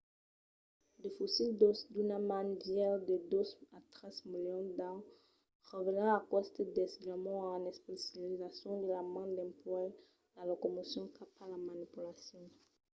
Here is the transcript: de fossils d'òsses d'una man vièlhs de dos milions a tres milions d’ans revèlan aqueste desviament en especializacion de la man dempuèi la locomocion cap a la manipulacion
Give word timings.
de 1.01 1.09
fossils 1.17 1.57
d'òsses 1.59 1.89
d'una 1.93 2.17
man 2.31 2.47
vièlhs 2.67 3.05
de 3.09 3.15
dos 3.33 3.49
milions 3.59 3.71
a 3.77 3.79
tres 3.93 4.15
milions 4.31 4.69
d’ans 4.79 5.01
revèlan 5.71 6.09
aqueste 6.19 6.61
desviament 6.79 7.43
en 7.55 7.63
especializacion 7.73 8.71
de 8.83 8.87
la 8.95 9.03
man 9.13 9.29
dempuèi 9.37 9.89
la 10.35 10.43
locomocion 10.51 11.05
cap 11.17 11.31
a 11.43 11.45
la 11.53 11.59
manipulacion 11.69 12.43